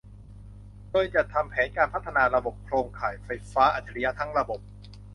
[0.91, 4.59] โดยจัดทำแผนการพัฒนาระบบโครงข่ายไฟฟ้าอัจฉริยะทั้งระบบ